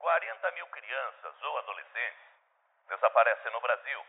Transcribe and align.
40 0.00 0.50
mil 0.52 0.66
crianças 0.68 1.42
ou 1.42 1.58
adolescentes 1.58 2.24
desaparecem 2.88 3.52
no 3.52 3.60
Brasil. 3.60 4.04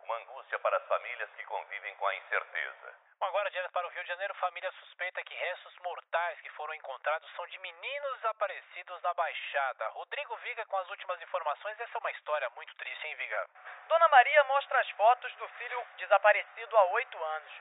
Uma 0.00 0.16
angústia 0.18 0.58
para 0.60 0.76
as 0.76 0.86
famílias 0.86 1.28
que 1.34 1.44
convivem 1.44 1.94
com 1.96 2.06
a 2.06 2.14
incerteza. 2.14 2.94
Agora, 3.20 3.50
direto 3.50 3.72
para 3.72 3.86
o 3.86 3.90
Rio 3.90 4.02
de 4.02 4.08
Janeiro, 4.08 4.34
família 4.34 4.70
suspeita 4.72 5.24
que 5.24 5.34
restos 5.34 5.74
mortais 5.78 6.40
que 6.40 6.50
foram 6.50 6.74
encontrados 6.74 7.28
são 7.34 7.46
de 7.48 7.58
meninos 7.58 8.16
desaparecidos 8.16 9.02
na 9.02 9.14
Baixada. 9.14 9.88
Rodrigo 9.88 10.36
Viga 10.36 10.64
com 10.66 10.76
as 10.76 10.88
últimas 10.90 11.20
informações. 11.20 11.80
Essa 11.80 11.98
é 11.98 12.00
uma 12.00 12.10
história 12.12 12.48
muito 12.50 12.74
triste, 12.76 13.06
hein, 13.06 13.16
Viga? 13.16 13.48
Dona 13.88 14.08
Maria 14.08 14.44
mostra 14.44 14.80
as 14.80 14.90
fotos 14.90 15.34
do 15.36 15.48
filho 15.48 15.86
desaparecido 15.96 16.76
há 16.76 16.84
oito 16.84 17.24
anos. 17.24 17.52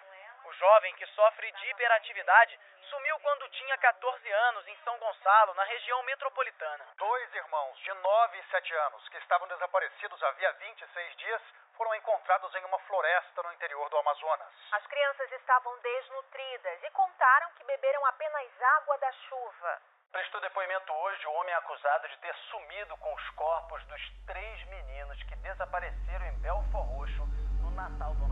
O 0.46 0.54
jovem 0.54 0.94
que 0.94 1.08
sofre 1.08 1.52
de 1.52 1.70
hiperatividade 1.72 2.60
sumiu 2.90 3.20
quando 3.20 3.50
tinha 3.50 3.78
14 3.80 4.32
anos 4.32 4.68
em 4.68 4.78
São 4.84 4.96
Gonçalo, 5.00 5.56
na 5.56 5.64
região 5.64 6.04
metropolitana. 6.04 6.86
Dois 6.98 7.34
irmãos 7.34 7.78
de 7.80 7.92
9 7.92 8.38
e 8.38 8.44
7 8.52 8.74
anos 8.76 9.10
que 9.10 9.18
estavam 9.18 9.48
desaparecidos 9.48 10.22
havia 10.22 10.54
26 10.54 11.16
dias 11.18 11.42
foram 11.76 11.96
encontrados 11.96 12.54
em 12.56 12.64
uma 12.64 12.78
floresta 12.80 13.42
no 13.42 13.54
interior 13.54 13.90
do 13.90 13.98
Amazonas. 13.98 14.54
As 14.72 14.86
crianças 14.86 15.32
estavam 15.32 15.78
desnutridas 15.80 16.84
e 16.84 16.92
contaram 16.92 17.50
que 17.54 17.64
beberam 17.64 18.06
apenas 18.06 18.62
água 18.78 18.98
da 19.00 19.12
chuva. 19.28 19.82
Prestou 20.12 20.40
depoimento 20.42 20.94
hoje 20.94 21.28
o 21.28 21.34
homem 21.34 21.54
acusado 21.56 22.08
de 22.08 22.18
ter 22.20 22.36
sumido 22.52 22.96
com 22.98 23.14
os 23.16 23.30
corpos 23.32 23.84
dos 23.86 24.02
três 24.28 24.64
meninos 24.68 25.22
que 25.24 25.36
desapareceram 25.38 26.26
em 26.28 26.40
Belfor 26.40 26.82
Roxo 26.82 27.26
no 27.62 27.72
Natal 27.72 28.14
do 28.14 28.25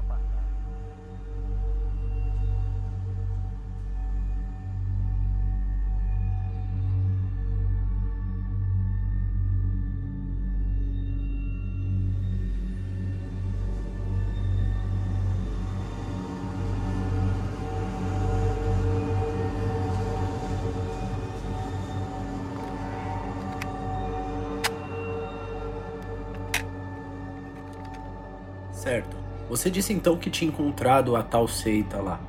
Certo. 28.84 29.16
Você 29.48 29.70
disse 29.70 29.94
então 29.94 30.18
que 30.18 30.30
tinha 30.30 30.50
encontrado 30.50 31.16
a 31.16 31.24
tal 31.24 31.48
seita 31.48 32.02
lá. 32.02 32.20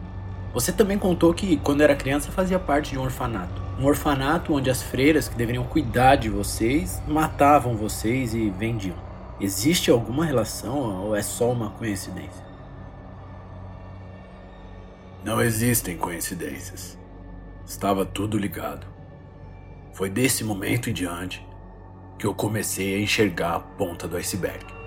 Você 0.53 0.71
também 0.71 0.97
contou 0.97 1.35
que, 1.35 1.57
quando 1.57 1.81
era 1.81 1.97
criança, 1.97 2.31
fazia 2.31 2.61
parte 2.61 2.93
de 2.93 2.99
um 2.99 3.03
orfanato. 3.03 3.61
Um 3.77 3.85
orfanato 3.87 4.55
onde 4.55 4.71
as 4.71 4.81
freiras 4.81 5.29
que 5.29 5.35
deveriam 5.35 5.65
cuidar 5.65 6.15
de 6.15 6.31
vocês 6.31 7.03
matavam 7.09 7.77
vocês 7.77 8.35
e 8.35 8.51
vendiam. 8.51 8.95
Existe 9.41 9.91
alguma 9.91 10.25
relação 10.25 11.07
ou 11.07 11.17
é 11.17 11.23
só 11.23 11.51
uma 11.51 11.71
coincidência? 11.71 12.45
Não 15.25 15.43
existem 15.43 15.97
coincidências. 15.97 16.97
Estava 17.67 18.07
tudo 18.07 18.39
ligado. 18.39 18.87
Foi 19.93 20.09
desse 20.09 20.45
momento 20.45 20.89
em 20.89 20.93
diante 20.93 21.45
que 22.17 22.25
eu 22.25 22.33
comecei 22.33 22.95
a 22.95 23.01
enxergar 23.01 23.57
a 23.57 23.61
ponta 23.61 24.07
do 24.07 24.17
iceberg. 24.17 24.84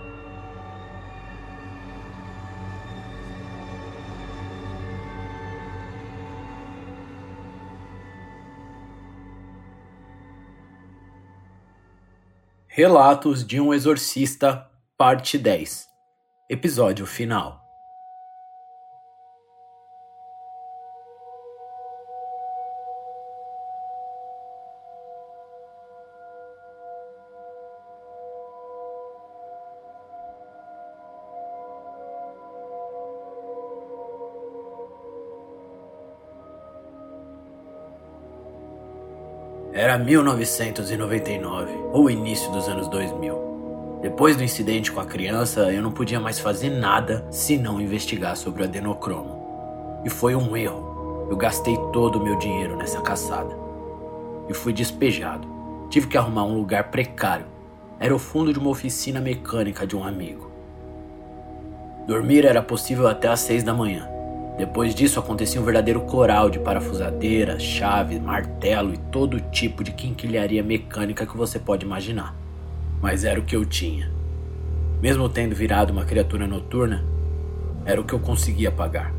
Relatos 12.77 13.43
de 13.43 13.59
um 13.59 13.73
Exorcista, 13.73 14.69
Parte 14.95 15.35
10 15.39 15.87
Episódio 16.47 17.07
final 17.07 17.66
Era 39.77 39.95
1999, 39.95 41.71
ou 41.93 42.09
início 42.09 42.51
dos 42.51 42.67
anos 42.67 42.87
2000. 42.87 43.99
Depois 44.01 44.35
do 44.35 44.43
incidente 44.43 44.91
com 44.91 44.99
a 44.99 45.05
criança, 45.05 45.71
eu 45.71 45.83
não 45.83 45.91
podia 45.91 46.19
mais 46.19 46.39
fazer 46.39 46.71
nada 46.71 47.23
senão 47.29 47.79
investigar 47.79 48.35
sobre 48.35 48.63
o 48.63 48.65
adenocromo. 48.65 50.01
E 50.03 50.09
foi 50.09 50.35
um 50.35 50.57
erro. 50.57 51.27
Eu 51.29 51.37
gastei 51.37 51.77
todo 51.93 52.15
o 52.15 52.23
meu 52.23 52.35
dinheiro 52.39 52.75
nessa 52.75 53.01
caçada. 53.01 53.55
E 54.49 54.53
fui 54.55 54.73
despejado. 54.73 55.47
Tive 55.91 56.07
que 56.07 56.17
arrumar 56.17 56.45
um 56.45 56.57
lugar 56.57 56.85
precário. 56.85 57.45
Era 57.99 58.15
o 58.15 58.19
fundo 58.19 58.51
de 58.51 58.57
uma 58.57 58.71
oficina 58.71 59.21
mecânica 59.21 59.85
de 59.85 59.95
um 59.95 60.03
amigo. 60.03 60.51
Dormir 62.07 62.47
era 62.47 62.63
possível 62.63 63.07
até 63.07 63.27
às 63.27 63.41
seis 63.41 63.63
da 63.63 63.75
manhã. 63.75 64.16
Depois 64.57 64.95
disso 64.95 65.19
acontecia 65.19 65.61
um 65.61 65.63
verdadeiro 65.63 66.01
coral 66.01 66.49
de 66.49 66.57
parafusadeira, 66.57 67.59
chave, 67.59 68.19
martelo 68.19 68.91
e 68.91 68.97
todo 68.97 69.39
tipo 69.39 69.83
de 69.83 69.91
quinquilharia 69.91 70.63
mecânica 70.63 71.27
que 71.27 71.37
você 71.37 71.59
pode 71.59 71.85
imaginar. 71.85 72.35
Mas 72.99 73.23
era 73.23 73.39
o 73.39 73.43
que 73.43 73.55
eu 73.55 73.63
tinha. 73.63 74.11
Mesmo 74.99 75.29
tendo 75.29 75.53
virado 75.53 75.91
uma 75.93 76.05
criatura 76.05 76.47
noturna, 76.47 77.05
era 77.85 78.01
o 78.01 78.03
que 78.03 78.13
eu 78.13 78.19
conseguia 78.19 78.71
pagar. 78.71 79.13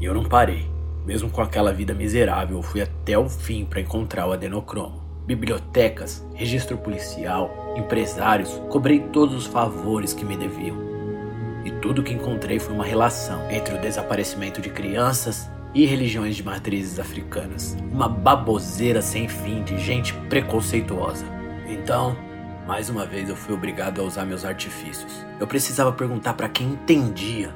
E 0.00 0.04
eu 0.04 0.12
não 0.12 0.24
parei. 0.24 0.68
Mesmo 1.06 1.30
com 1.30 1.40
aquela 1.40 1.72
vida 1.72 1.94
miserável, 1.94 2.56
eu 2.56 2.62
fui 2.62 2.82
até 2.82 3.16
o 3.16 3.28
fim 3.28 3.64
para 3.64 3.80
encontrar 3.80 4.26
o 4.26 4.32
adenocromo. 4.32 5.00
Bibliotecas, 5.24 6.26
registro 6.34 6.76
policial, 6.76 7.74
empresários, 7.76 8.60
cobrei 8.68 8.98
todos 8.98 9.36
os 9.36 9.46
favores 9.46 10.12
que 10.12 10.24
me 10.24 10.36
deviam 10.36 10.89
e 11.64 11.70
tudo 11.70 12.02
que 12.02 12.12
encontrei 12.12 12.58
foi 12.58 12.74
uma 12.74 12.84
relação 12.84 13.50
entre 13.50 13.74
o 13.74 13.80
desaparecimento 13.80 14.60
de 14.60 14.70
crianças 14.70 15.50
e 15.74 15.84
religiões 15.84 16.36
de 16.36 16.42
matrizes 16.42 16.98
africanas. 16.98 17.76
Uma 17.92 18.08
baboseira 18.08 19.02
sem 19.02 19.28
fim 19.28 19.62
de 19.62 19.78
gente 19.78 20.14
preconceituosa. 20.28 21.24
Então, 21.68 22.16
mais 22.66 22.88
uma 22.88 23.06
vez 23.06 23.28
eu 23.28 23.36
fui 23.36 23.54
obrigado 23.54 24.00
a 24.00 24.04
usar 24.04 24.24
meus 24.24 24.44
artifícios. 24.44 25.24
Eu 25.38 25.46
precisava 25.46 25.92
perguntar 25.92 26.34
para 26.34 26.48
quem 26.48 26.68
entendia, 26.68 27.54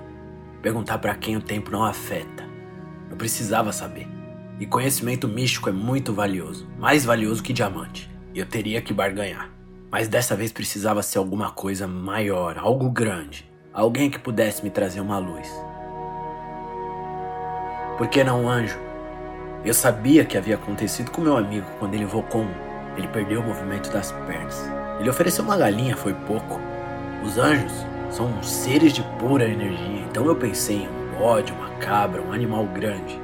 perguntar 0.63 0.99
para 0.99 1.15
quem 1.15 1.37
o 1.37 1.43
tempo 1.43 1.71
não 1.71 1.85
afeta. 1.85 2.45
Eu 3.11 3.17
precisava 3.17 3.73
saber. 3.73 4.09
E 4.59 4.67
conhecimento 4.67 5.27
místico 5.27 5.69
é 5.69 5.73
muito 5.73 6.13
valioso, 6.13 6.69
mais 6.79 7.05
valioso 7.05 7.43
que 7.43 7.53
diamante. 7.53 8.11
E 8.33 8.39
eu 8.39 8.47
teria 8.47 8.81
que 8.81 8.93
barganhar. 8.93 9.51
Mas 9.91 10.09
dessa 10.09 10.37
vez 10.37 10.53
precisava 10.53 11.03
ser 11.03 11.19
alguma 11.19 11.51
coisa 11.51 11.87
maior, 11.87 12.59
algo 12.59 12.91
grande. 12.91 13.49
Alguém 13.75 14.09
que 14.09 14.21
pudesse 14.21 14.63
me 14.63 14.71
trazer 14.71 15.01
uma 15.01 15.19
luz. 15.19 15.53
Por 17.99 18.07
que 18.07 18.23
não 18.23 18.45
um 18.45 18.49
anjo? 18.49 18.79
Eu 19.65 19.75
sabia 19.75 20.25
que 20.25 20.39
havia 20.39 20.55
acontecido 20.55 21.11
com 21.11 21.21
meu 21.21 21.37
amigo 21.37 21.67
quando 21.81 21.95
ele 21.95 22.05
invocou 22.05 22.43
um. 22.43 22.55
Ele 22.97 23.09
perdeu 23.09 23.41
o 23.41 23.45
movimento 23.45 23.91
das 23.91 24.13
pernas. 24.13 24.65
Ele 25.01 25.11
ofereceu 25.11 25.45
uma 25.45 25.57
galinha, 25.57 25.97
foi 25.97 26.15
pouco. 26.15 26.61
Os 27.25 27.37
anjos 27.37 27.73
são 28.11 28.41
seres 28.45 28.93
de 28.93 29.03
pura 29.19 29.45
energia, 29.45 30.05
então 30.09 30.25
eu 30.27 30.37
pensei 30.37 30.77
em 30.77 30.89
um 30.89 31.19
bode, 31.19 31.53
uma 31.53 31.71
cabra, 31.81 32.23
um 32.23 32.33
animal 32.33 32.67
grande. 32.67 33.21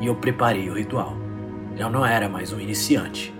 E 0.00 0.06
eu 0.06 0.16
preparei 0.16 0.68
o 0.68 0.74
ritual. 0.74 1.16
Já 1.76 1.88
não 1.88 2.04
era 2.04 2.28
mais 2.28 2.52
um 2.52 2.58
iniciante. 2.58 3.32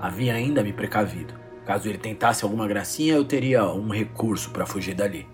Havia 0.00 0.34
ainda 0.34 0.62
me 0.62 0.72
precavido. 0.72 1.34
Caso 1.64 1.88
ele 1.88 1.98
tentasse 1.98 2.44
alguma 2.44 2.68
gracinha, 2.68 3.14
eu 3.14 3.24
teria 3.24 3.66
um 3.66 3.88
recurso 3.88 4.50
para 4.50 4.64
fugir 4.64 4.94
dali. 4.94 5.26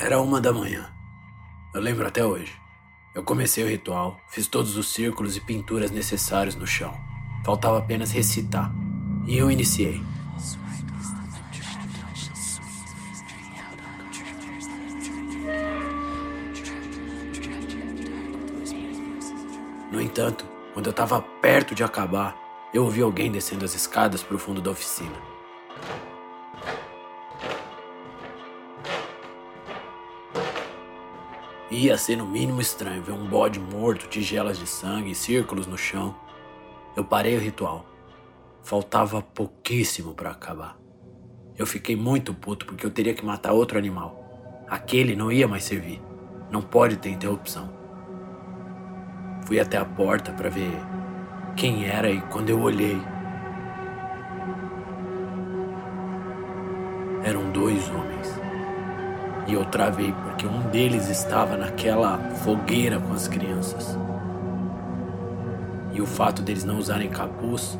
Era 0.00 0.20
uma 0.20 0.40
da 0.40 0.52
manhã. 0.52 0.88
Eu 1.74 1.80
lembro 1.80 2.06
até 2.06 2.24
hoje. 2.24 2.52
Eu 3.16 3.24
comecei 3.24 3.64
o 3.64 3.68
ritual, 3.68 4.20
fiz 4.28 4.46
todos 4.46 4.76
os 4.76 4.92
círculos 4.92 5.36
e 5.36 5.40
pinturas 5.40 5.90
necessários 5.90 6.54
no 6.54 6.68
chão. 6.68 6.94
Faltava 7.44 7.78
apenas 7.78 8.12
recitar. 8.12 8.72
E 9.26 9.36
eu 9.36 9.50
iniciei. 9.50 10.00
No 19.90 20.00
entanto, 20.00 20.46
quando 20.74 20.86
eu 20.86 20.92
estava 20.92 21.20
perto 21.20 21.74
de 21.74 21.82
acabar, 21.82 22.36
eu 22.72 22.84
ouvi 22.84 23.02
alguém 23.02 23.32
descendo 23.32 23.64
as 23.64 23.74
escadas 23.74 24.22
para 24.22 24.36
o 24.36 24.38
fundo 24.38 24.62
da 24.62 24.70
oficina. 24.70 25.37
Ia 31.78 31.96
ser 31.96 32.16
no 32.16 32.26
mínimo 32.26 32.60
estranho 32.60 33.00
ver 33.04 33.12
um 33.12 33.28
bode 33.28 33.60
morto, 33.60 34.08
tigelas 34.08 34.58
de 34.58 34.66
sangue, 34.66 35.14
círculos 35.14 35.64
no 35.68 35.78
chão. 35.78 36.12
Eu 36.96 37.04
parei 37.04 37.36
o 37.36 37.40
ritual. 37.40 37.86
Faltava 38.64 39.22
pouquíssimo 39.22 40.12
para 40.12 40.32
acabar. 40.32 40.76
Eu 41.56 41.64
fiquei 41.64 41.94
muito 41.94 42.34
puto 42.34 42.66
porque 42.66 42.84
eu 42.84 42.90
teria 42.90 43.14
que 43.14 43.24
matar 43.24 43.52
outro 43.52 43.78
animal. 43.78 44.66
Aquele 44.68 45.14
não 45.14 45.30
ia 45.30 45.46
mais 45.46 45.62
servir. 45.62 46.02
Não 46.50 46.60
pode 46.60 46.96
ter 46.96 47.10
interrupção. 47.10 47.72
Fui 49.46 49.60
até 49.60 49.76
a 49.76 49.84
porta 49.84 50.32
para 50.32 50.50
ver 50.50 50.72
quem 51.56 51.86
era 51.86 52.10
e 52.10 52.20
quando 52.22 52.50
eu 52.50 52.60
olhei, 52.60 53.00
eram 57.22 57.52
dois 57.52 57.88
homens. 57.88 58.47
E 59.48 59.54
eu 59.54 59.64
travei 59.64 60.12
porque 60.12 60.46
um 60.46 60.60
deles 60.68 61.08
estava 61.08 61.56
naquela 61.56 62.18
fogueira 62.44 63.00
com 63.00 63.14
as 63.14 63.26
crianças. 63.26 63.98
E 65.94 66.02
o 66.02 66.06
fato 66.06 66.42
deles 66.42 66.64
não 66.64 66.78
usarem 66.78 67.08
capuz, 67.08 67.78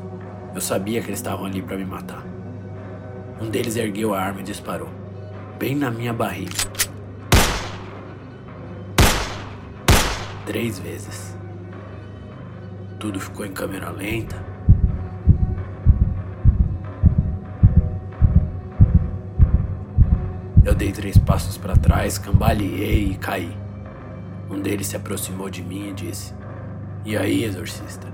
eu 0.54 0.62
sabia 0.62 1.02
que 1.02 1.08
eles 1.08 1.18
estavam 1.18 1.44
ali 1.44 1.60
para 1.60 1.76
me 1.76 1.84
matar. 1.84 2.24
Um 3.38 3.50
deles 3.50 3.76
ergueu 3.76 4.14
a 4.14 4.20
arma 4.20 4.40
e 4.40 4.44
disparou, 4.44 4.88
bem 5.58 5.76
na 5.76 5.90
minha 5.90 6.12
barriga. 6.12 6.56
Três 10.46 10.78
vezes. 10.78 11.36
Tudo 12.98 13.20
ficou 13.20 13.44
em 13.44 13.52
câmera 13.52 13.90
lenta. 13.90 14.47
Dei 20.78 20.92
três 20.92 21.18
passos 21.18 21.58
para 21.58 21.76
trás, 21.76 22.18
cambaleei 22.18 23.10
e 23.10 23.18
caí. 23.18 23.52
Um 24.48 24.60
deles 24.60 24.86
se 24.86 24.96
aproximou 24.96 25.50
de 25.50 25.60
mim 25.60 25.88
e 25.88 25.92
disse: 25.92 26.32
E 27.04 27.16
aí, 27.16 27.42
exorcista? 27.42 28.06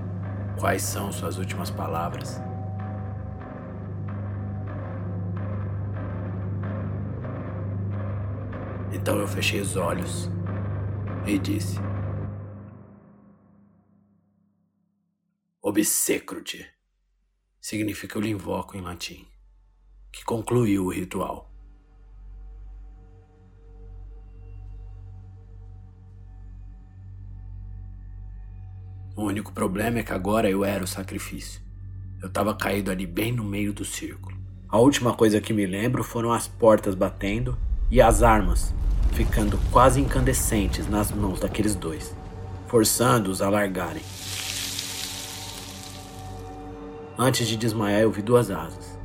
Quais 0.59 0.81
são 0.81 1.11
suas 1.11 1.37
últimas 1.37 1.69
palavras? 1.69 2.41
Então 8.91 9.19
eu 9.19 9.27
fechei 9.27 9.61
os 9.61 9.75
olhos 9.75 10.27
e 11.27 11.37
disse: 11.37 11.77
Obsecro-te 15.61 16.67
significa 17.61 18.17
eu 18.17 18.21
lhe 18.21 18.31
invoco 18.31 18.75
em 18.75 18.81
latim, 18.81 19.27
que 20.11 20.25
concluiu 20.25 20.85
o 20.85 20.91
ritual. 20.91 21.54
O 29.17 29.23
único 29.23 29.53
problema 29.53 29.99
é 29.99 30.03
que 30.03 30.11
agora 30.11 30.49
eu 30.49 30.65
era 30.65 30.83
o 30.83 30.87
sacrifício. 30.87 31.61
Eu 32.21 32.27
estava 32.27 32.53
caído 32.53 32.91
ali 32.91 33.07
bem 33.07 33.31
no 33.31 33.45
meio 33.45 33.71
do 33.71 33.85
círculo. 33.85 34.35
A 34.67 34.77
última 34.77 35.13
coisa 35.13 35.39
que 35.39 35.53
me 35.53 35.65
lembro 35.65 36.03
foram 36.03 36.33
as 36.33 36.49
portas 36.49 36.93
batendo 36.93 37.57
e 37.89 38.01
as 38.01 38.21
armas 38.21 38.73
ficando 39.13 39.57
quase 39.71 40.01
incandescentes 40.01 40.89
nas 40.89 41.13
mãos 41.13 41.39
daqueles 41.39 41.75
dois, 41.75 42.13
forçando-os 42.67 43.41
a 43.41 43.49
largarem. 43.49 44.03
Antes 47.17 47.47
de 47.47 47.55
desmaiar, 47.55 48.01
eu 48.01 48.11
vi 48.11 48.21
duas 48.21 48.51
asas. 48.51 48.99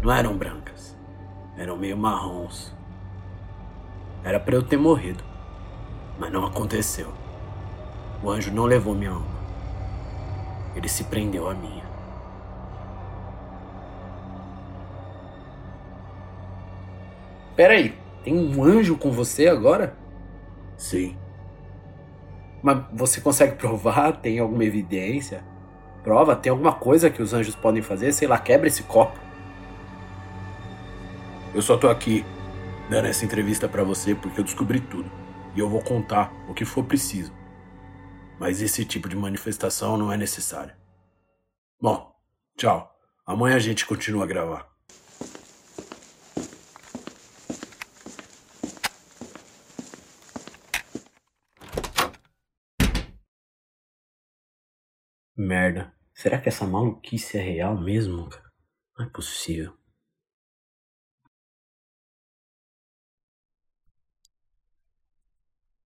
Não 0.00 0.12
eram 0.12 0.36
brancas, 0.36 0.96
eram 1.56 1.76
meio 1.76 1.96
marrons. 1.96 2.72
Era 4.22 4.38
para 4.38 4.54
eu 4.54 4.62
ter 4.62 4.76
morrido, 4.76 5.24
mas 6.20 6.32
não 6.32 6.46
aconteceu. 6.46 7.21
O 8.22 8.30
anjo 8.30 8.52
não 8.52 8.64
levou 8.64 8.94
minha 8.94 9.10
alma, 9.10 9.26
ele 10.76 10.88
se 10.88 11.04
prendeu 11.04 11.48
à 11.48 11.54
minha. 11.54 11.82
Peraí, 17.56 17.98
tem 18.22 18.34
um 18.34 18.62
anjo 18.62 18.96
com 18.96 19.10
você 19.10 19.48
agora? 19.48 19.96
Sim. 20.76 21.16
Mas 22.62 22.84
você 22.92 23.20
consegue 23.20 23.56
provar? 23.56 24.12
Tem 24.12 24.38
alguma 24.38 24.64
evidência? 24.64 25.42
Prova? 26.02 26.36
Tem 26.36 26.50
alguma 26.50 26.72
coisa 26.72 27.10
que 27.10 27.20
os 27.20 27.34
anjos 27.34 27.54
podem 27.54 27.82
fazer? 27.82 28.12
Sei 28.12 28.28
lá, 28.28 28.38
quebra 28.38 28.68
esse 28.68 28.84
copo. 28.84 29.18
Eu 31.52 31.60
só 31.60 31.76
tô 31.76 31.88
aqui 31.88 32.24
dando 32.88 33.06
essa 33.06 33.24
entrevista 33.24 33.68
para 33.68 33.82
você 33.82 34.14
porque 34.14 34.40
eu 34.40 34.44
descobri 34.44 34.80
tudo. 34.80 35.10
E 35.54 35.60
eu 35.60 35.68
vou 35.68 35.82
contar 35.82 36.32
o 36.48 36.54
que 36.54 36.64
for 36.64 36.84
preciso. 36.84 37.32
Mas 38.42 38.60
esse 38.60 38.84
tipo 38.84 39.08
de 39.08 39.14
manifestação 39.14 39.96
não 39.96 40.12
é 40.12 40.16
necessário. 40.16 40.74
Bom, 41.80 42.12
tchau. 42.56 42.92
Amanhã 43.24 43.54
a 43.54 43.60
gente 43.60 43.86
continua 43.86 44.24
a 44.24 44.26
gravar. 44.26 44.68
Merda. 55.36 55.94
Será 56.12 56.40
que 56.40 56.48
essa 56.48 56.66
maluquice 56.66 57.38
é 57.38 57.40
real 57.40 57.80
mesmo, 57.80 58.28
cara? 58.28 58.50
Não 58.98 59.06
é 59.06 59.08
possível. 59.08 59.72